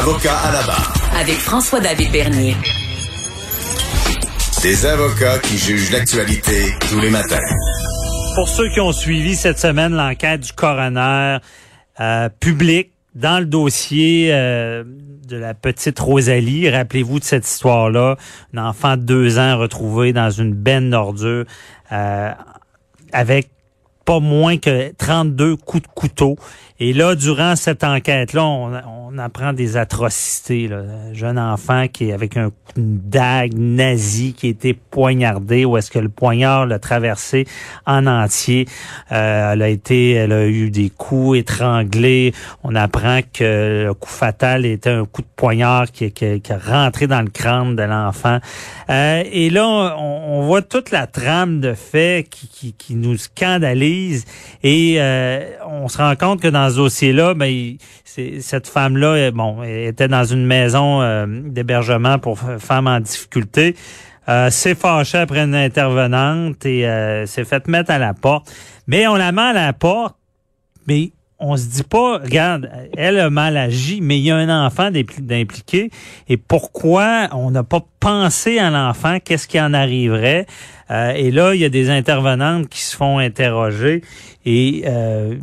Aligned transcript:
Avocat 0.00 0.36
à 0.36 0.52
la 0.52 0.62
barre. 0.62 0.92
Avec 1.18 1.36
François-David 1.36 2.12
Bernier. 2.12 2.54
Des 4.62 4.84
avocats 4.84 5.38
qui 5.38 5.56
jugent 5.56 5.90
l'actualité 5.90 6.52
tous 6.90 7.00
les 7.00 7.08
matins. 7.08 7.40
Pour 8.34 8.46
ceux 8.46 8.68
qui 8.74 8.80
ont 8.80 8.92
suivi 8.92 9.36
cette 9.36 9.58
semaine 9.58 9.94
l'enquête 9.94 10.42
du 10.42 10.52
coroner 10.52 11.38
euh, 12.00 12.28
public 12.40 12.90
dans 13.14 13.38
le 13.38 13.46
dossier 13.46 14.28
euh, 14.32 14.84
de 14.84 15.36
la 15.38 15.54
petite 15.54 15.98
Rosalie, 15.98 16.68
rappelez-vous 16.68 17.18
de 17.18 17.24
cette 17.24 17.48
histoire-là, 17.48 18.16
un 18.54 18.66
enfant 18.66 18.98
de 18.98 19.02
deux 19.02 19.38
ans 19.38 19.56
retrouvé 19.56 20.12
dans 20.12 20.30
une 20.30 20.52
benne 20.52 20.90
d'ordures 20.90 21.46
euh, 21.90 22.32
avec 23.12 23.48
pas 24.04 24.20
moins 24.20 24.56
que 24.56 24.92
32 24.96 25.56
coups 25.56 25.82
de 25.82 25.88
couteau. 25.88 26.36
Et 26.78 26.92
là, 26.92 27.14
durant 27.14 27.56
cette 27.56 27.84
enquête-là, 27.84 28.44
on, 28.44 28.72
on, 28.86 29.18
apprend 29.18 29.54
des 29.54 29.78
atrocités. 29.78 30.68
Là. 30.68 30.82
Un 31.08 31.14
jeune 31.14 31.38
enfant 31.38 31.86
qui 31.88 32.10
est 32.10 32.12
avec 32.12 32.36
un, 32.36 32.50
une 32.76 32.98
dague 32.98 33.54
nazie 33.56 34.34
qui 34.34 34.48
a 34.48 34.50
été 34.50 34.74
poignardé, 34.74 35.64
ou 35.64 35.76
est-ce 35.76 35.90
que 35.90 35.98
le 35.98 36.08
poignard 36.08 36.66
l'a 36.66 36.78
traversé 36.78 37.46
en 37.86 38.06
entier. 38.06 38.66
Euh, 39.12 39.52
elle 39.52 39.62
a 39.62 39.68
été, 39.68 40.12
elle 40.12 40.32
a 40.32 40.46
eu 40.46 40.70
des 40.70 40.90
coups 40.90 41.38
étranglés. 41.38 42.34
On 42.62 42.74
apprend 42.74 43.20
que 43.32 43.84
le 43.86 43.94
coup 43.94 44.10
fatal 44.10 44.66
était 44.66 44.90
un 44.90 45.04
coup 45.04 45.22
de 45.22 45.28
poignard 45.34 45.90
qui, 45.90 46.10
qui, 46.12 46.40
qui 46.40 46.52
a 46.52 46.58
rentré 46.58 47.06
dans 47.06 47.22
le 47.22 47.30
crâne 47.30 47.76
de 47.76 47.82
l'enfant. 47.82 48.38
Euh, 48.90 49.22
et 49.30 49.50
là, 49.50 49.66
on, 49.98 50.40
on, 50.40 50.46
voit 50.46 50.62
toute 50.62 50.90
la 50.90 51.06
trame 51.06 51.60
de 51.60 51.74
faits 51.74 52.28
qui, 52.28 52.48
qui, 52.48 52.72
qui 52.74 52.94
nous 52.94 53.16
scandalise. 53.16 54.24
Et 54.62 54.96
euh, 54.98 55.44
on 55.66 55.88
se 55.88 55.98
rend 55.98 56.14
compte 56.16 56.40
que 56.40 56.48
dans 56.48 56.65
ce 56.70 56.76
dossier-là, 56.76 57.34
ben, 57.34 57.76
cette 58.04 58.68
femme-là, 58.68 59.30
bon, 59.30 59.62
était 59.62 60.08
dans 60.08 60.24
une 60.24 60.46
maison 60.46 61.02
euh, 61.02 61.26
d'hébergement 61.26 62.18
pour 62.18 62.38
femmes 62.38 62.86
en 62.86 63.00
difficulté. 63.00 63.74
Euh, 64.28 64.50
s'est 64.50 64.74
fâchée 64.74 65.18
après 65.18 65.44
une 65.44 65.54
intervenante 65.54 66.66
et 66.66 66.86
euh, 66.86 67.26
s'est 67.26 67.44
fait 67.44 67.68
mettre 67.68 67.92
à 67.92 67.98
la 67.98 68.12
porte. 68.12 68.52
Mais 68.88 69.06
on 69.06 69.14
la 69.14 69.30
met 69.30 69.42
à 69.42 69.52
la 69.52 69.72
porte, 69.72 70.16
mais 70.88 71.12
on 71.38 71.56
se 71.56 71.66
dit 71.66 71.82
pas, 71.82 72.18
regarde, 72.18 72.70
elle 72.96 73.20
a 73.20 73.30
mal 73.30 73.56
agi, 73.56 74.00
mais 74.00 74.18
il 74.18 74.24
y 74.24 74.30
a 74.30 74.36
un 74.36 74.66
enfant 74.66 74.90
d'impliqué. 74.90 75.90
Et 76.28 76.36
pourquoi 76.38 77.28
on 77.32 77.50
n'a 77.50 77.62
pas 77.62 77.84
pensé 78.00 78.58
à 78.58 78.70
l'enfant? 78.70 79.18
Qu'est-ce 79.22 79.46
qui 79.46 79.60
en 79.60 79.74
arriverait? 79.74 80.46
Euh, 80.90 81.12
et 81.12 81.30
là, 81.30 81.54
il 81.54 81.60
y 81.60 81.64
a 81.64 81.68
des 81.68 81.90
intervenantes 81.90 82.68
qui 82.68 82.80
se 82.80 82.96
font 82.96 83.18
interroger. 83.18 84.02
Et 84.44 84.84
euh, 84.86 85.36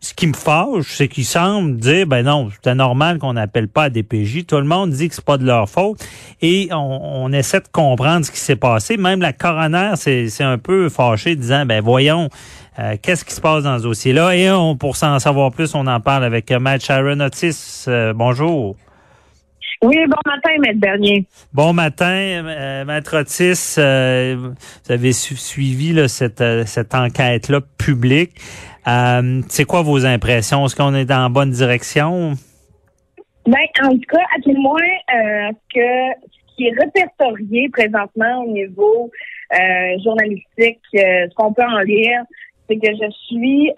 ce 0.00 0.14
qui 0.14 0.26
me 0.26 0.32
fâche, 0.32 0.94
c'est 0.96 1.08
qu'ils 1.08 1.26
semblent 1.26 1.76
dire, 1.76 2.06
ben 2.06 2.24
non, 2.24 2.48
c'est 2.64 2.74
normal 2.74 3.18
qu'on 3.18 3.34
n'appelle 3.34 3.68
pas 3.68 3.84
à 3.84 3.90
DPJ. 3.90 4.46
Tout 4.46 4.56
le 4.56 4.64
monde 4.64 4.90
dit 4.90 5.08
que 5.08 5.14
c'est 5.14 5.24
pas 5.24 5.36
de 5.36 5.44
leur 5.44 5.68
faute. 5.68 5.98
Et 6.40 6.68
on, 6.72 7.24
on 7.24 7.32
essaie 7.32 7.60
de 7.60 7.68
comprendre 7.70 8.24
ce 8.24 8.30
qui 8.30 8.38
s'est 8.38 8.56
passé. 8.56 8.96
Même 8.96 9.20
la 9.20 9.32
coroner 9.32 9.92
c'est 9.96 10.42
un 10.42 10.58
peu 10.58 10.88
fâchée, 10.88 11.36
disant, 11.36 11.66
ben 11.66 11.82
voyons, 11.82 12.30
euh, 12.78 12.96
qu'est-ce 13.00 13.24
qui 13.24 13.34
se 13.34 13.40
passe 13.40 13.64
dans 13.64 13.78
ce 13.78 13.82
dossier-là? 13.82 14.34
Et 14.36 14.50
on, 14.50 14.76
pour 14.76 14.96
s'en 14.96 15.18
savoir 15.18 15.50
plus, 15.50 15.74
on 15.74 15.86
en 15.86 16.00
parle 16.00 16.24
avec 16.24 16.50
Matt 16.50 16.82
Sharon 16.82 17.20
Otis. 17.20 17.84
Euh, 17.88 18.14
bonjour. 18.14 18.76
Oui, 19.82 19.96
bon 20.06 20.16
matin, 20.26 20.50
Maître 20.58 20.78
Bernier. 20.78 21.24
Bon 21.54 21.72
matin, 21.72 22.44
euh, 22.44 22.84
Maître 22.84 23.18
Otis. 23.18 23.76
Euh, 23.78 24.36
vous 24.36 24.92
avez 24.92 25.12
su 25.12 25.36
suivi 25.36 25.94
là, 25.94 26.06
cette, 26.06 26.42
euh, 26.42 26.64
cette 26.66 26.94
enquête-là 26.94 27.60
publique. 27.78 28.32
Euh, 28.86 29.40
c'est 29.48 29.64
quoi 29.64 29.80
vos 29.80 30.04
impressions? 30.04 30.66
Est-ce 30.66 30.76
qu'on 30.76 30.94
est 30.94 31.06
dans 31.06 31.22
la 31.22 31.28
bonne 31.30 31.50
direction? 31.50 32.32
Ben, 33.46 33.64
en 33.82 33.92
tout 33.92 34.00
cas, 34.06 34.22
à 34.36 34.40
tout 34.42 34.52
le 34.52 34.60
moins, 34.60 34.76
que 35.74 35.80
ce 36.30 36.56
qui 36.56 36.66
est 36.66 36.74
répertorié 36.78 37.70
présentement 37.70 38.44
au 38.44 38.52
niveau 38.52 39.10
journalistique, 40.04 40.80
ce 40.92 41.34
qu'on 41.34 41.54
peut 41.54 41.64
en 41.64 41.80
lire, 41.80 42.20
c'est 42.68 42.76
que 42.76 42.92
je 42.92 43.10
suis 43.28 43.72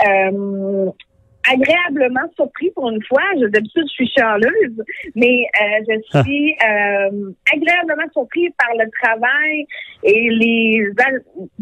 agréablement 1.53 2.29
surpris 2.37 2.71
pour 2.75 2.91
une 2.91 3.03
fois. 3.05 3.23
Je, 3.41 3.47
d'habitude, 3.47 3.85
je 3.87 3.93
suis 3.93 4.09
chialeuse, 4.09 4.83
mais 5.15 5.47
euh, 5.61 5.85
je 5.89 6.21
suis 6.21 6.57
euh, 6.65 7.33
agréablement 7.53 8.09
surpris 8.13 8.49
par 8.59 8.75
le 8.77 8.91
travail 9.03 9.67
et 10.05 10.31
les 10.31 10.87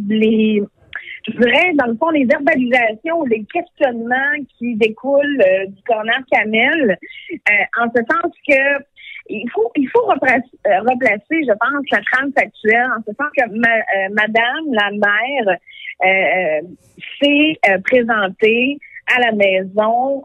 les 0.08 0.62
je 1.26 1.32
dirais, 1.32 1.72
dans 1.74 1.86
le 1.86 1.96
fond, 1.96 2.10
les 2.10 2.24
verbalisations, 2.24 3.24
les 3.24 3.44
questionnements 3.52 4.44
qui 4.58 4.74
découlent 4.76 5.42
euh, 5.42 5.66
du 5.66 5.82
corner 5.86 6.20
Camel, 6.30 6.98
euh, 7.32 7.82
en 7.82 7.88
ce 7.94 8.02
sens 8.10 8.32
que 8.48 8.84
il 9.28 9.48
faut 9.50 9.70
il 9.76 9.88
faut 9.90 10.04
replacer, 10.06 10.50
euh, 10.66 10.80
replacer, 10.80 11.44
je 11.46 11.52
pense, 11.52 11.84
la 11.92 12.00
trame 12.10 12.32
actuelle, 12.36 12.88
en 12.96 13.02
ce 13.06 13.14
sens 13.14 13.28
que 13.36 13.44
ma, 13.50 14.08
Madame 14.10 14.72
la 14.72 14.90
maire 14.90 15.56
s'est 17.20 17.58
présentée 17.84 18.78
à 19.16 19.20
la 19.20 19.32
maison. 19.32 20.24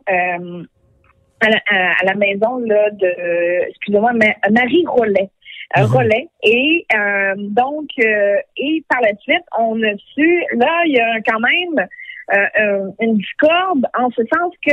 À 1.42 1.50
la, 1.50 1.60
à, 1.68 2.06
la, 2.06 2.16
maison 2.16 2.58
là 2.60 2.90
de 2.92 3.68
excusez-moi 3.70 4.14
Marie 4.50 4.86
Rollet 4.88 5.30
un 5.74 5.86
relais. 5.86 6.28
Et 6.44 6.86
euh, 6.94 7.34
donc, 7.38 7.90
euh, 8.00 8.38
et 8.58 8.84
par 8.90 9.02
la 9.02 9.16
suite, 9.18 9.44
on 9.58 9.82
a 9.84 9.96
su, 10.14 10.44
là, 10.56 10.84
il 10.86 10.94
y 10.94 11.00
a 11.00 11.22
quand 11.22 11.40
même 11.40 11.88
euh, 12.34 12.92
une 13.00 13.18
discorde 13.18 13.86
en 13.98 14.10
ce 14.12 14.22
sens 14.34 14.54
que 14.66 14.72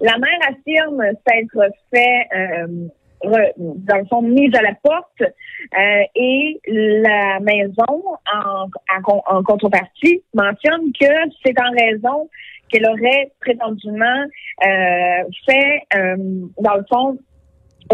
la 0.00 0.18
mère 0.18 0.38
affirme 0.48 1.02
s'être 1.26 1.70
fait, 1.92 2.28
dans 3.24 3.96
le 3.96 4.04
fond, 4.10 4.20
mise 4.20 4.54
à 4.54 4.60
la 4.60 4.74
porte 4.82 5.32
et 6.14 6.60
la 6.66 7.40
maison, 7.40 8.04
en, 8.30 8.66
en, 8.66 9.22
en 9.26 9.42
contrepartie, 9.42 10.22
mentionne 10.34 10.92
que 11.00 11.06
c'est 11.42 11.58
en 11.58 11.70
raison 11.70 12.28
qu'elle 12.68 12.86
aurait 12.86 13.32
prétendument 13.40 14.24
fait, 15.46 15.82
dans 15.92 16.76
le 16.76 16.84
fond, 16.88 17.18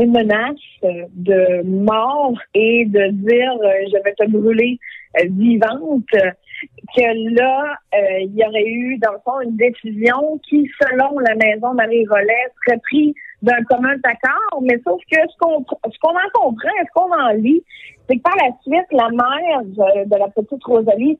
une 0.00 0.12
menace 0.12 0.56
de 0.82 1.62
mort 1.64 2.38
et 2.54 2.86
de 2.86 3.08
dire 3.10 3.52
euh, 3.62 3.86
je 3.92 4.02
vais 4.02 4.14
te 4.14 4.30
brûler 4.30 4.78
euh, 5.20 5.24
vivante, 5.30 6.06
que 6.10 7.34
là, 7.34 7.76
euh, 7.94 8.20
il 8.20 8.34
y 8.34 8.44
aurait 8.44 8.64
eu, 8.64 8.98
dans 8.98 9.12
le 9.12 9.18
fond, 9.24 9.40
une 9.40 9.56
décision 9.56 10.40
qui, 10.48 10.70
selon 10.80 11.18
la 11.18 11.34
maison 11.34 11.74
Marie-Rollet, 11.74 12.46
serait 12.64 12.78
prise 12.78 13.14
d'un 13.42 13.62
commun 13.64 13.94
accord, 14.04 14.62
mais 14.62 14.80
sauf 14.84 15.00
que 15.10 15.18
ce 15.20 15.36
qu'on 15.38 15.64
ce 15.64 15.98
qu'on 16.00 16.10
en 16.10 16.30
comprend, 16.32 16.70
ce 16.78 16.92
qu'on 16.94 17.12
en 17.12 17.30
lit, 17.30 17.62
c'est 18.08 18.16
que 18.16 18.22
par 18.22 18.36
la 18.36 18.50
suite, 18.62 18.86
la 18.92 19.08
mère 19.10 19.62
de, 19.64 20.08
de 20.08 20.16
la 20.16 20.28
petite 20.28 20.64
Rosalie 20.64 21.18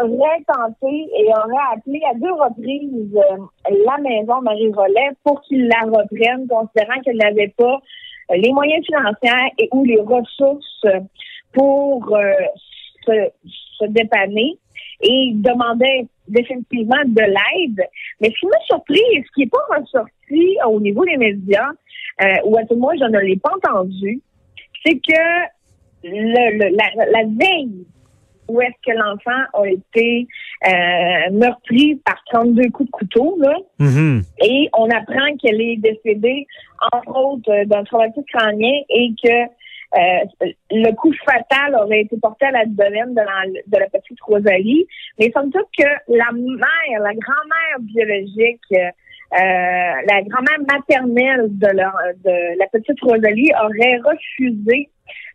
aurait 0.00 0.44
tenté 0.46 1.08
et 1.18 1.28
aurait 1.28 1.74
appelé 1.74 2.00
à 2.10 2.14
deux 2.14 2.32
reprises 2.32 3.18
la 3.86 3.98
maison 3.98 4.40
Marie-Rollet 4.42 5.10
pour 5.24 5.40
qu'ils 5.42 5.66
la 5.68 5.86
reprennent, 5.86 6.46
considérant 6.46 7.00
qu'elle 7.04 7.16
n'avait 7.16 7.52
pas 7.56 7.80
euh, 8.30 8.36
les 8.36 8.52
moyens 8.52 8.84
financiers 8.86 9.52
et 9.58 9.68
ou 9.72 9.84
les 9.84 10.00
ressources 10.00 10.86
pour 11.52 12.16
euh, 12.16 12.32
se, 13.04 13.30
se, 13.78 13.86
dépanner 13.86 14.58
et 15.00 15.30
demandait 15.34 16.06
définitivement 16.28 17.02
de 17.06 17.20
l'aide. 17.22 17.86
Mais 18.20 18.30
ce 18.30 18.40
qui 18.40 18.46
m'a 18.46 18.60
surpris 18.66 19.02
et 19.12 19.22
ce 19.22 19.32
qui 19.34 19.40
n'est 19.40 19.48
pas 19.48 19.78
ressorti 19.78 20.56
au 20.66 20.80
niveau 20.80 21.04
des 21.04 21.16
médias, 21.16 21.70
euh, 22.22 22.34
ou 22.44 22.56
à 22.56 22.62
tout 22.62 22.74
le 22.74 22.80
moins 22.80 22.94
je 22.98 23.04
ne 23.04 23.18
l'ai 23.20 23.36
pas 23.36 23.52
entendu, 23.54 24.20
c'est 24.84 24.94
que 24.94 25.22
le, 26.04 26.58
le, 26.58 26.76
la, 26.76 27.06
la 27.10 27.24
veille 27.24 27.86
où 28.48 28.60
est-ce 28.60 28.92
que 28.92 28.96
l'enfant 28.96 29.42
a 29.54 29.66
été 29.68 30.26
euh, 30.66 31.30
meurtri 31.32 32.00
par 32.04 32.16
32 32.32 32.70
coups 32.70 32.86
de 32.86 32.90
couteau, 32.90 33.38
là. 33.40 33.56
Mm-hmm. 33.80 34.22
Et 34.46 34.68
on 34.76 34.88
apprend 34.90 35.36
qu'elle 35.42 35.60
est 35.60 35.76
décédée, 35.76 36.46
entre 36.92 37.16
autres, 37.16 37.64
d'un 37.64 37.84
traumatisme 37.84 38.22
crânien 38.32 38.74
et 38.90 39.14
que 39.22 39.44
euh, 39.96 40.50
le 40.70 40.92
coup 40.92 41.12
fatal 41.24 41.74
aurait 41.76 42.02
été 42.02 42.16
porté 42.18 42.46
à 42.46 42.50
l'abdomen 42.52 43.14
de 43.14 43.20
la, 43.20 43.60
de 43.66 43.78
la 43.78 43.88
petite 43.88 44.20
Rosalie. 44.22 44.86
Mais 45.18 45.30
somme 45.32 45.50
toute 45.52 45.68
que 45.78 45.88
la 46.08 46.30
mère, 46.32 47.00
la 47.00 47.14
grand-mère 47.14 47.80
biologique 47.80 48.60
la 49.32 50.22
grand-mère 50.28 50.60
maternelle 50.68 51.48
de, 51.48 51.66
de 51.66 52.58
la 52.58 52.66
petite 52.68 53.00
Rosalie 53.00 53.50
aurait 53.64 53.98
refusé 54.04 54.90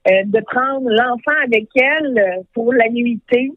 de 0.06 0.40
prendre 0.46 0.90
l'enfant 0.90 1.38
avec 1.44 1.68
elle 1.76 2.46
pour 2.54 2.72
la 2.72 2.88
nuitée 2.88 3.52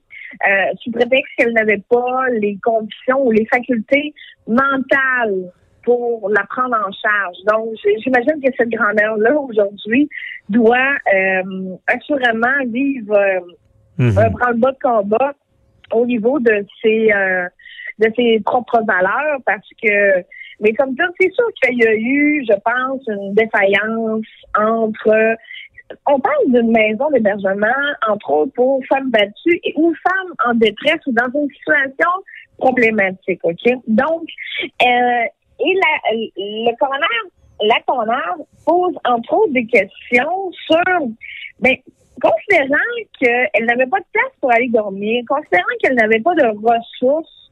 euh, 0.46 0.72
sous 0.80 0.90
prétexte 0.90 1.30
qu'elle 1.36 1.52
n'avait 1.52 1.82
pas 1.90 2.28
les 2.30 2.58
conditions 2.62 3.26
ou 3.26 3.30
les 3.30 3.46
facultés 3.46 4.14
mentales 4.46 5.52
pour 5.84 6.28
la 6.30 6.44
prendre 6.44 6.76
en 6.76 6.92
charge. 6.92 7.36
Donc, 7.46 7.74
j'imagine 8.02 8.40
que 8.42 8.50
cette 8.56 8.70
grand-mère-là, 8.70 9.34
aujourd'hui, 9.36 10.08
doit 10.48 10.94
euh, 11.14 11.76
assurément 11.86 12.64
vivre 12.66 13.14
euh, 13.14 13.40
mhm. 13.98 14.18
un 14.18 14.30
branle-bas 14.30 14.72
de 14.72 14.78
combat 14.82 15.32
au 15.92 16.06
niveau 16.06 16.38
de 16.38 16.64
ses 16.82 17.12
euh, 17.12 17.46
de 17.98 18.10
ses 18.16 18.40
propres 18.40 18.82
valeurs 18.86 19.38
parce 19.44 19.68
que 19.82 20.24
mais 20.60 20.72
comme 20.74 20.94
ça, 20.96 21.04
c'est 21.20 21.32
sûr 21.32 21.46
qu'il 21.60 21.78
y 21.78 21.86
a 21.86 21.94
eu, 21.94 22.44
je 22.48 22.54
pense, 22.64 23.02
une 23.08 23.34
défaillance 23.34 24.26
entre 24.56 25.36
on 26.06 26.20
parle 26.20 26.44
d'une 26.46 26.70
maison 26.70 27.10
d'hébergement, 27.10 27.66
entre 28.08 28.30
autres, 28.30 28.52
pour 28.54 28.80
femmes 28.86 29.10
battues 29.10 29.60
et, 29.64 29.74
ou 29.76 29.92
femmes 29.94 30.34
en 30.46 30.54
détresse 30.54 31.00
ou 31.06 31.12
dans 31.12 31.28
une 31.34 31.48
situation 31.50 32.10
problématique, 32.58 33.40
OK? 33.42 33.72
Donc, 33.86 34.22
euh, 34.82 35.24
et 35.64 35.74
la, 35.74 36.12
le 36.36 36.76
la 37.64 37.76
pose 38.64 38.94
entre 39.04 39.32
autres 39.34 39.52
des 39.52 39.66
questions 39.66 40.50
sur, 40.66 40.82
ben, 41.60 41.76
considérant 42.20 42.76
qu'elle 43.18 43.66
n'avait 43.66 43.86
pas 43.86 44.00
de 44.00 44.06
place 44.12 44.32
pour 44.40 44.52
aller 44.52 44.68
dormir, 44.68 45.22
considérant 45.28 45.64
qu'elle 45.80 45.94
n'avait 45.94 46.20
pas 46.20 46.34
de 46.34 46.46
ressources, 46.46 47.50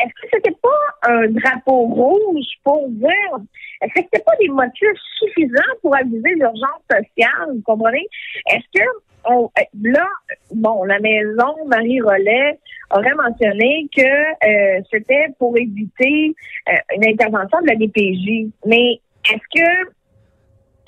est-ce 0.00 0.22
que 0.22 0.28
c'était 0.32 0.56
pas 0.62 1.10
un 1.10 1.28
drapeau 1.28 1.86
rouge 1.86 2.46
pour 2.62 2.88
dire, 2.88 3.38
est-ce 3.82 3.94
que 3.94 4.00
c'était 4.04 4.24
pas 4.24 4.36
des 4.40 4.48
motifs 4.48 5.00
suffisants 5.18 5.74
pour 5.82 5.96
aviser 5.96 6.34
l'urgence 6.36 6.82
sociale, 6.90 7.48
vous 7.54 7.62
comprenez? 7.62 8.06
Est-ce 8.50 8.80
que 8.80 8.84
on, 9.24 9.50
là, 9.82 10.06
bon, 10.52 10.84
la 10.84 10.98
maison 11.00 11.66
Marie 11.66 12.00
Rollet 12.00 12.58
aurait 12.90 13.14
mentionné 13.14 13.88
que 13.94 14.02
euh, 14.02 14.80
c'était 14.90 15.26
pour 15.38 15.56
éviter 15.56 16.34
euh, 16.68 16.72
une 16.96 17.06
intervention 17.08 17.60
de 17.60 17.66
la 17.68 17.76
DPJ. 17.76 18.52
Mais 18.66 19.00
est-ce 19.30 19.60
que 19.60 19.90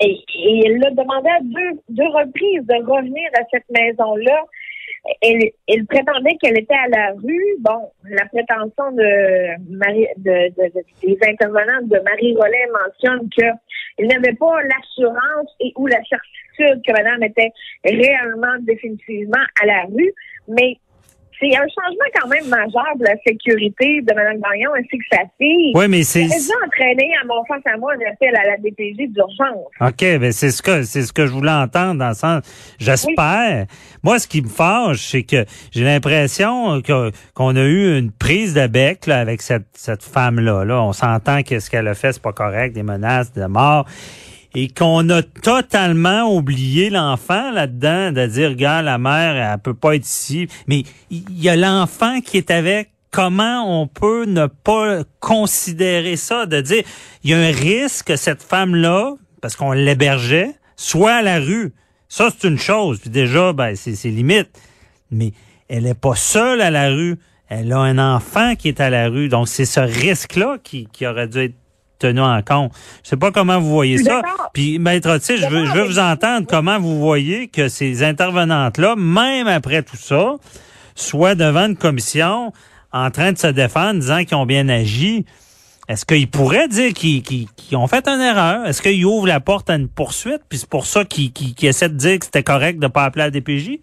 et, 0.03 0.17
et 0.33 0.65
elle 0.65 0.79
l'a 0.79 0.89
demandé 0.91 1.29
à 1.29 1.39
deux, 1.41 1.79
deux 1.89 2.07
reprises 2.07 2.65
de 2.65 2.91
revenir 2.91 3.29
à 3.37 3.43
cette 3.51 3.69
maison-là 3.69 4.43
elle, 5.21 5.85
prétendait 5.87 6.35
qu'elle 6.41 6.59
était 6.59 6.75
à 6.75 6.87
la 6.89 7.11
rue. 7.13 7.55
Bon, 7.59 7.91
la 8.03 8.25
prétention 8.25 8.91
de, 8.91 9.75
Marie, 9.75 10.07
de, 10.17 10.49
des 11.03 11.17
intervenants 11.27 11.81
de 11.81 11.99
Marie 12.03 12.35
Rollet 12.35 12.67
mentionne 12.71 13.29
qu'il 13.29 14.07
n'avait 14.07 14.33
pas 14.33 14.61
l'assurance 14.63 15.55
et 15.59 15.73
ou 15.75 15.87
la 15.87 15.99
certitude 16.03 16.81
que 16.85 16.91
madame 16.91 17.23
était 17.23 17.51
réellement 17.83 18.57
définitivement 18.61 19.43
à 19.61 19.65
la 19.65 19.83
rue, 19.83 20.13
mais 20.47 20.77
c'est 21.41 21.55
un 21.55 21.61
changement 21.61 22.09
quand 22.19 22.27
même 22.27 22.47
majeur 22.47 22.95
de 22.97 23.03
la 23.03 23.15
sécurité 23.25 24.01
de 24.01 24.13
Mme 24.13 24.39
Gagnon 24.39 24.71
ainsi 24.77 24.97
que 24.97 25.05
sa 25.11 25.23
fille. 25.39 25.71
Oui, 25.75 25.87
mais 25.89 26.03
c'est. 26.03 26.23
déjà 26.23 26.53
entraîné 26.65 27.09
à 27.21 27.25
mon 27.25 27.43
face 27.45 27.63
à 27.65 27.77
moi 27.77 27.93
un 27.93 28.11
appel 28.11 28.35
à 28.35 28.45
la 28.45 28.57
DPJ 28.57 29.11
d'urgence. 29.11 29.67
OK, 29.81 30.19
ben 30.19 30.31
c'est 30.31 30.51
ce 30.51 30.61
que 30.61 30.83
c'est 30.83 31.01
ce 31.01 31.11
que 31.11 31.25
je 31.25 31.31
voulais 31.31 31.51
entendre 31.51 31.99
dans 31.99 32.09
le 32.09 32.15
sens. 32.15 32.43
J'espère. 32.79 33.65
Moi, 34.03 34.19
ce 34.19 34.27
qui 34.27 34.41
me 34.41 34.49
fâche, 34.49 34.99
c'est 34.99 35.23
que 35.23 35.45
j'ai 35.71 35.83
l'impression 35.83 36.81
que 36.81 37.11
qu'on 37.33 37.55
a 37.55 37.63
eu 37.63 37.97
une 37.97 38.11
prise 38.11 38.53
de 38.53 38.67
bec 38.67 39.07
là, 39.07 39.19
avec 39.19 39.41
cette, 39.41 39.67
cette 39.73 40.03
femme-là. 40.03 40.63
Là. 40.63 40.81
On 40.81 40.93
s'entend 40.93 41.41
que 41.41 41.59
ce 41.59 41.69
qu'elle 41.69 41.87
a 41.87 41.95
fait, 41.95 42.13
c'est 42.13 42.21
pas 42.21 42.33
correct, 42.33 42.73
des 42.73 42.83
menaces 42.83 43.33
de 43.33 43.45
mort 43.45 43.85
et 44.53 44.67
qu'on 44.67 45.09
a 45.09 45.21
totalement 45.21 46.35
oublié 46.35 46.89
l'enfant 46.89 47.51
là-dedans, 47.51 48.11
de 48.11 48.25
dire, 48.27 48.55
gars, 48.55 48.81
la 48.81 48.97
mère, 48.97 49.35
elle 49.35 49.59
peut 49.59 49.73
pas 49.73 49.95
être 49.95 50.05
ici. 50.05 50.47
Mais 50.67 50.83
il 51.09 51.23
y 51.41 51.49
a 51.49 51.55
l'enfant 51.55 52.21
qui 52.21 52.37
est 52.37 52.51
avec. 52.51 52.89
Comment 53.11 53.81
on 53.81 53.87
peut 53.87 54.23
ne 54.23 54.45
pas 54.45 55.03
considérer 55.19 56.15
ça, 56.15 56.45
de 56.45 56.61
dire, 56.61 56.83
il 57.25 57.31
y 57.31 57.33
a 57.33 57.39
un 57.39 57.51
risque 57.51 58.07
que 58.07 58.15
cette 58.15 58.41
femme-là, 58.41 59.15
parce 59.41 59.57
qu'on 59.57 59.73
l'hébergeait, 59.73 60.55
soit 60.77 61.15
à 61.15 61.21
la 61.21 61.39
rue? 61.39 61.73
Ça, 62.07 62.29
c'est 62.29 62.47
une 62.47 62.57
chose. 62.57 62.99
Puis 62.99 63.09
déjà, 63.09 63.51
ben, 63.51 63.75
c'est 63.75 64.09
limite. 64.09 64.49
Mais 65.11 65.33
elle 65.67 65.87
est 65.87 65.93
pas 65.93 66.15
seule 66.15 66.61
à 66.61 66.71
la 66.71 66.87
rue. 66.87 67.17
Elle 67.49 67.73
a 67.73 67.79
un 67.79 68.15
enfant 68.15 68.55
qui 68.55 68.69
est 68.69 68.79
à 68.79 68.89
la 68.89 69.09
rue. 69.09 69.27
Donc, 69.27 69.49
c'est 69.49 69.65
ce 69.65 69.81
risque-là 69.81 70.57
qui, 70.63 70.87
qui 70.93 71.05
aurait 71.05 71.27
dû 71.27 71.39
être 71.39 71.55
tenu 72.01 72.21
en 72.21 72.41
compte. 72.41 72.71
Je 73.03 73.09
sais 73.09 73.17
pas 73.17 73.31
comment 73.31 73.59
vous 73.59 73.69
voyez 73.69 73.97
ça. 73.97 74.21
Puis, 74.53 74.79
maître 74.79 75.09
Otis, 75.09 75.37
je 75.37 75.47
veux, 75.47 75.65
je 75.65 75.71
veux 75.73 75.83
vous 75.83 75.99
entendre 75.99 76.47
comment 76.49 76.79
vous 76.79 76.99
voyez 76.99 77.47
que 77.47 77.69
ces 77.69 78.03
intervenantes-là, 78.03 78.95
même 78.95 79.47
après 79.47 79.83
tout 79.83 79.97
ça, 79.97 80.35
soient 80.95 81.35
devant 81.35 81.67
une 81.67 81.77
commission 81.77 82.51
en 82.91 83.09
train 83.11 83.31
de 83.31 83.37
se 83.37 83.47
défendre, 83.47 83.99
disant 83.99 84.23
qu'ils 84.23 84.35
ont 84.35 84.45
bien 84.45 84.67
agi. 84.67 85.25
Est-ce 85.87 86.05
qu'ils 86.05 86.29
pourraient 86.29 86.67
dire 86.67 86.93
qu'ils 86.93 87.47
ont 87.73 87.87
fait 87.87 88.07
une 88.07 88.21
erreur? 88.21 88.65
Est-ce 88.65 88.81
qu'ils 88.81 89.05
ouvrent 89.05 89.27
la 89.27 89.39
porte 89.39 89.69
à 89.69 89.75
une 89.75 89.89
poursuite? 89.89 90.41
Puis 90.49 90.59
c'est 90.59 90.69
pour 90.69 90.85
ça 90.85 91.05
qu'ils 91.05 91.53
essaient 91.61 91.89
de 91.89 91.95
dire 91.95 92.19
que 92.19 92.25
c'était 92.25 92.43
correct 92.43 92.79
de 92.79 92.85
ne 92.85 92.91
pas 92.91 93.03
appeler 93.05 93.25
la 93.25 93.31
DPJ? 93.31 93.79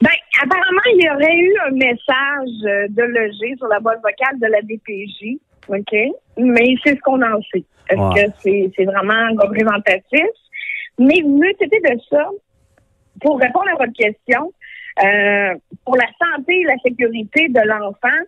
Ben, 0.00 0.10
apparemment, 0.42 0.80
il 0.94 1.04
y 1.04 1.10
aurait 1.10 1.36
eu 1.36 1.54
un 1.68 1.74
message 1.74 2.64
euh, 2.64 2.86
de 2.90 3.02
loger 3.02 3.56
sur 3.56 3.68
la 3.68 3.78
boîte 3.78 4.00
vocale 4.02 4.38
de 4.40 4.46
la 4.46 4.60
DPJ 4.62 5.40
OK? 5.68 5.94
Mais 6.36 6.74
c'est 6.84 6.96
ce 6.96 7.00
qu'on 7.00 7.22
en 7.22 7.40
sait. 7.52 7.64
Est-ce 7.90 8.26
que 8.26 8.70
c'est, 8.76 8.84
vraiment 8.84 9.34
représentatif? 9.38 10.26
Mais 10.98 11.22
c'était 11.58 11.80
de 11.80 12.00
ça, 12.08 12.28
pour 13.20 13.38
répondre 13.38 13.68
à 13.74 13.84
votre 13.84 13.92
question, 13.92 14.52
euh, 15.04 15.54
pour 15.84 15.96
la 15.96 16.06
santé 16.20 16.60
et 16.60 16.64
la 16.64 16.76
sécurité 16.84 17.48
de 17.48 17.60
l'enfant, 17.66 18.18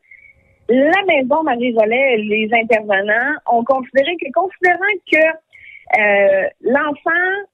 la 0.68 1.02
maison 1.06 1.42
Marie-Jolet 1.42 2.16
les 2.18 2.48
intervenants 2.52 3.34
ont 3.50 3.64
considéré 3.64 4.16
que, 4.16 4.32
considérant 4.32 4.78
que 5.12 5.98
euh, 5.98 6.48
l'enfant, 6.62 7.50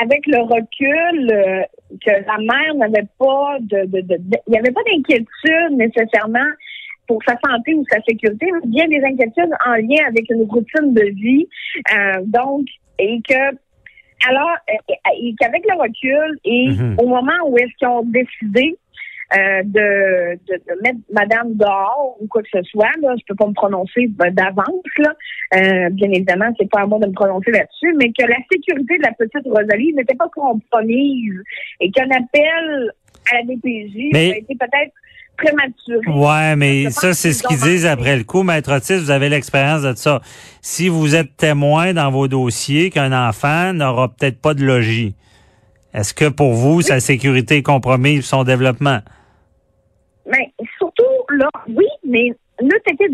avec 0.00 0.26
le 0.26 0.40
recul, 0.40 1.32
euh, 1.32 1.62
que 2.04 2.10
la 2.10 2.38
mère 2.38 2.74
n'avait 2.76 3.06
pas 3.18 3.56
de, 3.60 3.86
de, 3.86 4.00
de 4.02 4.18
il 4.46 4.50
n'y 4.50 4.58
avait 4.58 4.70
pas 4.70 4.82
d'inquiétude 4.84 5.72
nécessairement 5.72 6.50
pour 7.06 7.22
sa 7.26 7.36
santé 7.46 7.74
ou 7.74 7.84
sa 7.90 8.00
sécurité, 8.02 8.46
bien 8.66 8.88
des 8.88 9.02
inquiétudes 9.04 9.52
en 9.66 9.74
lien 9.74 10.04
avec 10.08 10.28
une 10.30 10.44
routine 10.44 10.94
de 10.94 11.04
vie. 11.14 11.48
Euh, 11.94 12.22
donc, 12.26 12.66
et 12.98 13.20
que 13.28 13.56
alors, 14.26 14.56
et 14.68 15.34
qu'avec 15.38 15.64
le 15.68 15.78
recul 15.78 16.38
et 16.44 16.68
mhm. 16.68 16.96
au 16.98 17.06
moment 17.06 17.32
où 17.46 17.58
est-ce 17.58 17.76
qu'ils 17.78 17.88
ont 17.88 18.04
décidé 18.04 18.78
euh, 19.36 19.62
de, 19.64 20.38
de, 20.48 20.82
mettre 20.82 20.98
Madame 21.12 21.54
dehors 21.54 22.16
ou 22.20 22.26
quoi 22.28 22.42
que 22.42 22.48
ce 22.52 22.62
soit, 22.62 22.90
là, 23.02 23.14
je 23.18 23.24
peux 23.26 23.34
pas 23.34 23.46
me 23.46 23.54
prononcer 23.54 24.06
d'avance, 24.08 24.68
là. 24.98 25.12
Euh, 25.56 25.90
bien 25.90 26.10
évidemment, 26.10 26.52
c'est 26.58 26.70
pas 26.70 26.82
à 26.82 26.86
moi 26.86 26.98
de 27.00 27.06
me 27.06 27.12
prononcer 27.12 27.50
là-dessus, 27.50 27.94
mais 27.96 28.12
que 28.12 28.26
la 28.26 28.36
sécurité 28.52 28.98
de 28.98 29.02
la 29.02 29.12
petite 29.12 29.46
Rosalie 29.46 29.92
n'était 29.94 30.14
pas 30.14 30.28
compromise 30.28 31.42
et 31.80 31.90
qu'un 31.90 32.10
appel 32.10 32.92
à 33.32 33.36
la 33.36 33.42
DPJ 33.42 34.14
a 34.14 34.36
été 34.36 34.54
peut-être 34.54 34.92
prématuré. 35.36 36.10
Ouais, 36.12 36.56
mais 36.56 36.90
ça, 36.90 37.14
c'est 37.14 37.32
ce 37.32 37.42
qu'ils 37.42 37.58
disent 37.60 37.86
après 37.86 38.16
le 38.16 38.24
coup. 38.24 38.42
Maître 38.42 38.72
Otis, 38.74 38.98
vous 38.98 39.10
avez 39.10 39.28
l'expérience 39.28 39.82
de 39.82 39.94
ça. 39.94 40.20
Si 40.60 40.88
vous 40.88 41.14
êtes 41.14 41.36
témoin 41.36 41.92
dans 41.94 42.10
vos 42.10 42.28
dossiers 42.28 42.90
qu'un 42.90 43.12
enfant 43.28 43.72
n'aura 43.72 44.08
peut-être 44.08 44.40
pas 44.40 44.54
de 44.54 44.64
logis, 44.64 45.14
est-ce 45.92 46.12
que 46.14 46.28
pour 46.28 46.54
vous, 46.54 46.82
sa 46.82 47.00
sécurité 47.00 47.58
est 47.58 47.62
compromise, 47.62 48.24
son 48.24 48.44
développement? 48.44 48.98
Mais 50.26 50.52
surtout, 50.78 51.04
là, 51.30 51.48
oui, 51.68 51.86
mais 52.08 52.32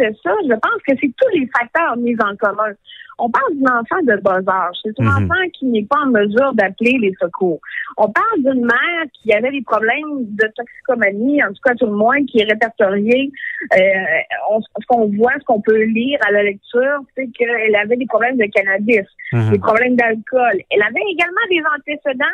de 0.01 0.17
ça, 0.23 0.33
je 0.45 0.55
pense 0.55 0.83
que 0.87 0.95
c'est 1.01 1.13
tous 1.17 1.39
les 1.39 1.49
facteurs 1.55 1.97
mis 1.97 2.17
en 2.21 2.37
commun 2.37 2.73
on 3.21 3.31
parle 3.31 3.55
d'un 3.55 3.81
enfant 3.81 4.03
de 4.03 4.17
bas 4.21 4.41
âge. 4.49 4.77
C'est 4.83 4.99
un 5.01 5.21
mhm. 5.21 5.25
enfant 5.25 5.49
qui 5.53 5.67
n'est 5.67 5.85
pas 5.85 5.99
en 6.05 6.07
mesure 6.07 6.53
d'appeler 6.55 6.97
les 7.01 7.15
secours. 7.21 7.61
On 7.97 8.11
parle 8.11 8.39
d'une 8.39 8.65
mère 8.65 9.05
qui 9.13 9.33
avait 9.33 9.51
des 9.51 9.63
problèmes 9.63 10.25
de 10.25 10.47
toxicomanie, 10.57 11.43
en 11.45 11.49
tout 11.49 11.63
cas 11.65 11.75
tout 11.75 11.87
le 11.87 11.93
moins, 11.93 12.25
qui 12.25 12.41
est 12.41 12.45
répertoriée. 12.45 13.31
Euh, 13.75 14.59
ce 14.81 14.87
qu'on 14.87 15.09
voit, 15.17 15.33
ce 15.39 15.45
qu'on 15.45 15.61
peut 15.61 15.83
lire 15.83 16.19
à 16.27 16.33
la 16.33 16.43
lecture, 16.43 17.01
c'est 17.17 17.29
qu'elle 17.33 17.77
avait 17.77 17.97
des 17.97 18.07
problèmes 18.07 18.39
de 18.39 18.47
cannabis, 18.47 19.07
mhm. 19.33 19.51
des 19.51 19.59
problèmes 19.59 19.97
d'alcool. 19.97 20.61
Elle 20.71 20.83
avait 20.83 21.05
également 21.13 21.47
des 21.51 21.63
antécédents 21.77 22.25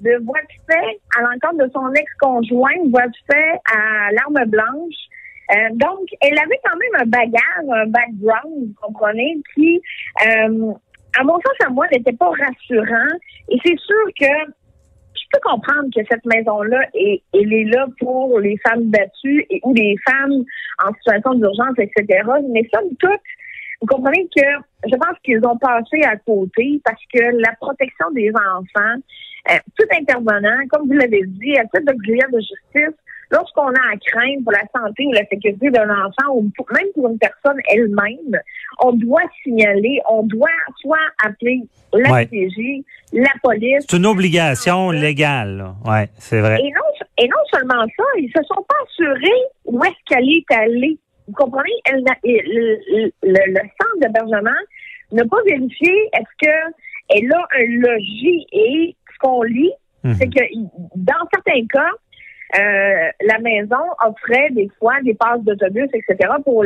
de 0.00 0.24
voies 0.24 0.40
de 0.40 0.72
fait 0.72 1.00
à 1.18 1.22
l'encontre 1.22 1.64
de 1.64 1.70
son 1.72 1.90
ex-conjoint, 1.94 2.90
voie 2.90 3.06
de 3.06 3.16
fait 3.30 3.60
à 3.72 4.12
l'arme 4.12 4.50
blanche. 4.50 4.94
Euh, 5.52 5.68
donc, 5.72 6.08
elle 6.20 6.38
avait 6.38 6.60
quand 6.64 6.76
même 6.76 7.02
un 7.02 7.06
bagage, 7.06 7.68
un 7.70 7.86
background, 7.86 8.68
vous 8.68 8.74
comprenez, 8.80 9.36
qui, 9.54 9.80
euh, 10.26 10.72
à 11.18 11.24
mon 11.24 11.34
sens, 11.34 11.66
à 11.66 11.70
moi, 11.70 11.86
n'était 11.92 12.12
pas 12.12 12.30
rassurant. 12.30 13.16
Et 13.48 13.58
c'est 13.64 13.78
sûr 13.78 14.06
que 14.18 14.52
je 15.14 15.22
peux 15.32 15.40
comprendre 15.42 15.88
que 15.94 16.00
cette 16.10 16.24
maison-là, 16.24 16.80
est, 16.94 17.22
elle 17.34 17.52
est 17.52 17.64
là 17.64 17.86
pour 18.00 18.38
les 18.40 18.56
femmes 18.66 18.90
battues 18.90 19.46
et, 19.50 19.60
ou 19.64 19.74
les 19.74 19.96
femmes 20.08 20.44
en 20.84 20.92
situation 20.94 21.34
d'urgence, 21.34 21.78
etc. 21.78 22.22
Mais 22.50 22.68
somme 22.72 22.94
toute, 22.98 23.20
vous 23.80 23.86
comprenez 23.86 24.26
que 24.34 24.46
je 24.86 24.96
pense 24.96 25.18
qu'ils 25.22 25.44
ont 25.46 25.58
passé 25.58 26.02
à 26.04 26.16
côté 26.16 26.80
parce 26.84 27.00
que 27.12 27.20
la 27.20 27.52
protection 27.60 28.10
des 28.12 28.30
enfants, 28.30 29.00
euh, 29.50 29.58
tout 29.78 29.86
intervenant, 29.92 30.56
comme 30.70 30.86
vous 30.86 30.94
l'avez 30.94 31.22
dit, 31.26 31.56
à 31.58 31.64
titre 31.64 31.92
d'auxiliaire 31.92 32.30
de 32.32 32.40
justice, 32.40 32.98
lorsqu'on 33.30 33.68
a 33.68 33.92
à 33.92 33.96
craindre 34.06 34.42
pour 34.44 34.52
la 34.52 34.62
santé 34.76 35.06
ou 35.06 35.12
la 35.12 35.24
sécurité 35.26 35.70
d'un 35.70 35.88
enfant 35.90 36.34
ou 36.34 36.42
même 36.72 36.86
pour 36.94 37.08
une 37.08 37.18
personne 37.18 37.58
elle-même, 37.72 38.40
on 38.82 38.92
doit 38.92 39.22
signaler, 39.42 40.00
on 40.10 40.22
doit 40.24 40.48
soit 40.80 40.98
appeler 41.24 41.60
la 41.92 42.10
Ouais. 42.12 42.24
CPJ, 42.26 42.84
la 43.12 43.30
police. 43.42 43.84
C'est 43.88 43.96
une 43.96 44.06
obligation 44.06 44.90
légale. 44.90 45.64
Ouais, 45.84 46.08
c'est 46.18 46.40
vrai. 46.40 46.58
Et 46.60 46.70
non, 46.70 47.06
et 47.18 47.28
non 47.28 47.36
seulement 47.52 47.84
ça, 47.96 48.04
ils 48.18 48.30
se 48.36 48.42
sont 48.44 48.62
pas 48.68 48.74
assurés 48.84 49.42
où 49.66 49.82
est-ce 49.84 49.94
qu'elle 50.06 50.28
est 50.28 50.52
allée. 50.52 50.98
Vous 51.28 51.34
comprenez? 51.34 51.70
Elle 51.86 52.04
le, 52.24 52.78
le- 53.22 53.52
le- 53.52 53.60
centre 53.80 53.98
d'hébergement 54.00 54.50
n'a 55.12 55.24
pas 55.24 55.36
vérifié 55.46 55.92
est-ce 56.12 56.46
que 56.46 56.52
elle 57.10 57.32
a 57.32 57.46
un 57.56 57.66
logis 57.80 58.46
et 58.52 58.96
ce 59.12 59.18
qu'on 59.20 59.42
lit, 59.42 59.72
Mhm. 60.02 60.14
c'est 60.14 60.26
que 60.26 60.44
dans 60.96 61.26
certains 61.32 61.64
cas, 61.72 61.90
euh, 62.56 63.10
la 63.22 63.38
maison 63.40 63.84
offrait 64.06 64.50
des 64.50 64.70
fois 64.78 65.00
des 65.02 65.14
passes 65.14 65.42
d'autobus, 65.42 65.88
etc. 65.92 66.30
pour 66.44 66.64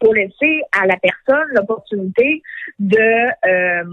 pour 0.00 0.14
laisser 0.14 0.60
à 0.78 0.86
la 0.86 0.96
personne 0.96 1.46
l'opportunité 1.54 2.42
de 2.78 3.28
euh, 3.46 3.84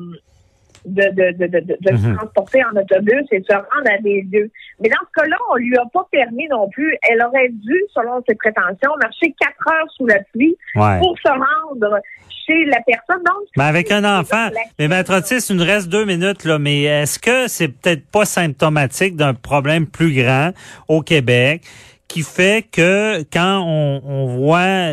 de, 0.86 1.04
de, 1.12 1.32
de, 1.38 1.48
de, 1.48 1.60
de- 1.60 1.78
de 1.80 1.98
se 1.98 2.08
Mhm. 2.08 2.16
transporter 2.18 2.62
en 2.66 2.76
autobus 2.80 3.26
et 3.32 3.40
de 3.40 3.46
se 3.46 3.54
rendre 3.54 3.90
à 3.92 3.98
des 4.02 4.22
lieux. 4.32 4.52
Mais 4.80 4.90
dans 4.90 5.06
ce 5.08 5.22
cas-là, 5.22 5.38
on 5.52 5.56
lui 5.56 5.76
a 5.78 5.84
pas 5.94 6.06
permis 6.12 6.48
non 6.50 6.70
plus. 6.70 6.98
Elle 7.10 7.22
aurait 7.24 7.50
dû, 7.50 7.82
selon 7.94 8.22
ses 8.28 8.36
prétentions, 8.36 8.92
marcher 9.02 9.34
quatre 9.40 9.68
heures 9.72 9.88
sous 9.96 10.06
la 10.08 10.20
pluie 10.34 10.56
Ouais. 10.76 11.00
pour 11.00 11.16
se 11.20 11.30
rendre 11.30 12.00
chez 12.46 12.66
la 12.66 12.80
personne. 12.86 13.24
Donc, 13.26 13.48
Mais 13.56 13.64
avec 13.64 13.92
un 13.92 14.04
enfant. 14.20 14.50
Mais 14.78 14.88
Maître 14.90 15.16
Otis, 15.18 15.46
il 15.50 15.56
nous 15.56 15.64
reste 15.64 15.88
deux 15.88 16.04
minutes, 16.06 16.44
là, 16.44 16.60
mais 16.60 16.82
est-ce 16.84 17.18
que 17.20 17.48
c'est 17.48 17.70
peut-être 17.70 18.06
pas 18.12 18.26
symptomatique 18.26 19.16
d'un 19.16 19.34
problème 19.34 19.88
plus 19.88 20.14
grand 20.14 20.52
au 20.90 21.02
Québec 21.02 21.62
qui 22.10 22.22
fait 22.22 22.68
que 22.70 23.24
quand 23.32 23.64
on, 23.66 24.02
on 24.06 24.26
voit 24.26 24.90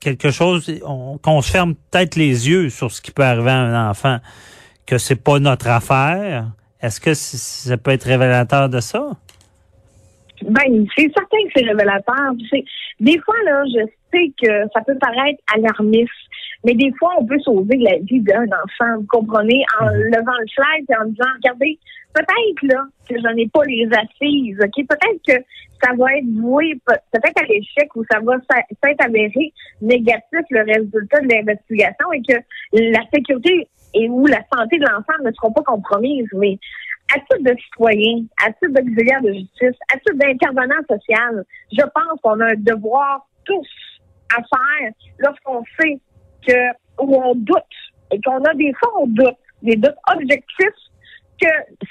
quelque 0.00 0.30
chose, 0.30 0.70
on- 0.86 1.18
qu'on 1.18 1.40
se 1.42 1.50
ferme 1.50 1.74
peut-être 1.90 2.16
les 2.16 2.48
yeux 2.48 2.70
sur 2.70 2.90
ce 2.90 3.00
qui 3.00 3.10
peut 3.10 3.22
arriver 3.24 3.50
à 3.50 3.56
un 3.58 3.90
enfant, 3.90 4.18
que 4.86 4.98
c'est 4.98 5.22
pas 5.22 5.38
notre 5.38 5.68
affaire? 5.68 6.46
Est-ce 6.80 7.00
que 7.00 7.14
ça 7.14 7.76
peut 7.76 7.92
être 7.92 8.04
révélateur 8.04 8.68
de 8.68 8.80
ça? 8.80 9.10
Ben, 10.42 10.86
c'est 10.96 11.10
certain 11.16 11.38
que 11.46 11.52
c'est 11.56 11.64
révélateur. 11.64 12.32
Des 13.00 13.18
fois, 13.20 13.36
là, 13.46 13.62
je 13.66 13.86
sais 14.12 14.32
que 14.42 14.68
ça 14.74 14.80
peut 14.82 14.98
paraître 14.98 15.40
alarmiste, 15.54 16.10
mais 16.64 16.74
des 16.74 16.92
fois, 16.98 17.12
on 17.18 17.24
peut 17.24 17.38
sauver 17.40 17.76
la 17.78 17.98
vie 17.98 18.20
d'un 18.20 18.44
enfant, 18.44 18.98
vous 18.98 19.06
comprenez, 19.08 19.64
en 19.80 19.86
levant 19.86 20.38
le 20.40 20.46
flag 20.54 20.84
et 20.88 20.96
en 21.02 21.08
disant, 21.08 21.30
regardez, 21.36 21.78
peut-être 22.12 22.62
là 22.74 22.84
que 23.08 23.16
je 23.16 23.34
n'ai 23.34 23.48
pas 23.48 23.64
les 23.64 23.88
assises, 23.92 24.58
ok? 24.62 24.86
Peut-être 24.86 25.20
que 25.26 25.44
ça 25.82 25.92
va 25.96 26.16
être 26.16 26.30
voué, 26.40 26.74
pe- 26.86 26.94
peut-être 27.12 27.42
à 27.42 27.46
l'échec 27.46 27.94
ou 27.96 28.04
ça 28.10 28.20
va 28.20 28.34
s'être 28.50 29.04
avéré 29.04 29.52
négatif 29.82 30.40
le 30.50 30.62
résultat 30.62 31.20
de 31.20 31.28
l'investigation 31.28 32.12
et 32.12 32.22
que 32.22 32.36
la 32.72 33.00
sécurité 33.12 33.68
et 33.94 34.08
ou 34.08 34.26
la 34.26 34.40
santé 34.54 34.78
de 34.78 34.84
l'enfant 34.84 35.22
ne 35.24 35.30
seront 35.32 35.52
pas 35.52 35.62
compromises, 35.62 36.28
mais 36.34 36.58
à 37.14 37.20
titre 37.20 37.42
de 37.42 37.56
citoyen, 37.64 38.24
à 38.44 38.50
titre 38.52 38.72
d'auxiliaire 38.72 39.22
de 39.22 39.32
justice, 39.32 39.78
à 39.92 39.98
titre 39.98 40.16
d'intervenant 40.16 40.80
social, 40.88 41.44
je 41.72 41.82
pense 41.82 42.20
qu'on 42.22 42.40
a 42.40 42.52
un 42.52 42.56
devoir 42.56 43.26
tous 43.44 43.68
à 44.36 44.42
faire 44.42 44.92
lorsqu'on 45.18 45.62
sait 45.78 45.98
que 46.46 46.54
où 47.00 47.16
on 47.16 47.34
doute 47.34 47.62
et 48.10 48.20
qu'on 48.20 48.42
a 48.44 48.54
des 48.54 48.72
fois 48.74 48.90
on 49.00 49.06
doute, 49.06 49.36
des 49.62 49.76
doutes 49.76 49.96
objectifs 50.12 50.84
que 51.40 51.48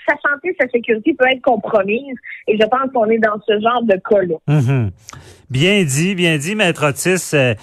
sa 0.07 0.15
santé, 0.27 0.55
sa 0.59 0.67
sécurité 0.69 1.13
peut 1.17 1.25
être 1.29 1.41
compromise. 1.41 2.15
Et 2.47 2.57
je 2.57 2.65
pense 2.65 2.91
qu'on 2.93 3.09
est 3.09 3.19
dans 3.19 3.39
ce 3.45 3.59
genre 3.59 3.83
de 3.83 3.95
cas-là. 4.09 4.35
Mhm. 4.47 4.91
Bien 5.49 5.83
dit, 5.83 6.15
bien 6.15 6.37
dit, 6.37 6.55
Maître 6.55 6.87
Otis. 6.87 7.31
Euh, 7.33 7.53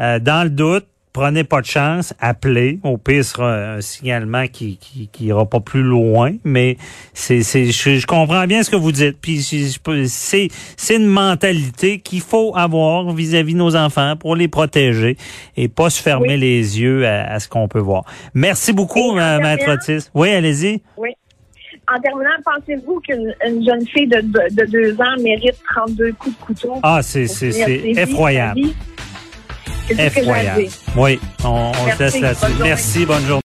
euh, 0.00 0.18
dans 0.18 0.44
le 0.44 0.50
doute, 0.50 0.86
prenez 1.12 1.44
pas 1.44 1.60
de 1.60 1.66
chance, 1.66 2.14
appelez. 2.20 2.78
Au 2.84 2.96
pire, 2.96 3.24
ce 3.24 3.32
sera 3.32 3.54
un 3.74 3.80
signalement 3.80 4.46
qui, 4.46 4.76
qui, 4.78 5.08
qui 5.12 5.24
ira 5.26 5.44
pas 5.46 5.60
plus 5.60 5.82
loin. 5.82 6.32
Mais 6.44 6.76
c'est, 7.14 7.42
c'est, 7.42 7.66
je, 7.66 7.96
je 7.96 8.06
comprends 8.06 8.46
bien 8.46 8.62
ce 8.62 8.70
que 8.70 8.76
vous 8.76 8.92
dites. 8.92 9.18
Puis 9.20 9.42
c'est, 10.06 10.48
c'est 10.76 10.96
une 10.96 11.06
mentalité 11.06 11.98
qu'il 11.98 12.20
faut 12.20 12.52
avoir 12.56 13.12
vis-à-vis 13.12 13.54
de 13.54 13.58
nos 13.58 13.76
enfants 13.76 14.14
pour 14.16 14.36
les 14.36 14.48
protéger 14.48 15.16
et 15.56 15.68
pas 15.68 15.90
se 15.90 16.00
fermer 16.02 16.34
Oui. 16.34 16.38
les 16.40 16.80
yeux 16.80 17.06
à, 17.06 17.24
à 17.32 17.40
ce 17.40 17.48
qu'on 17.48 17.68
peut 17.68 17.78
voir. 17.80 18.04
Merci 18.34 18.72
beaucoup, 18.72 19.12
Maître 19.14 19.68
Otis. 19.70 20.08
Oui, 20.14 20.30
allez-y. 20.30 20.80
Oui. 20.96 21.10
En 21.92 22.00
terminant, 22.00 22.30
pensez-vous 22.44 23.00
qu'une 23.00 23.34
une 23.48 23.64
jeune 23.66 23.84
fille 23.88 24.06
de, 24.06 24.20
de, 24.20 24.54
de 24.54 24.70
deux 24.70 24.94
ans 25.00 25.16
mérite 25.20 25.56
32 25.74 26.12
coups 26.12 26.38
de 26.38 26.44
couteau? 26.44 26.74
Ah, 26.84 27.00
c'est, 27.02 27.26
c'est, 27.26 27.50
c'est 27.50 27.80
effroyable. 27.96 28.60
Effroyable. 29.98 30.66
Oui, 30.96 31.20
on, 31.44 31.72
on 31.72 31.96
se 31.96 32.02
laisse 32.02 32.20
là-dessus. 32.20 32.62
Merci, 32.62 33.06
bonne 33.06 33.26
journée. 33.26 33.38